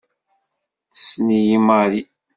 [0.93, 2.01] Tessen-iyi Mari.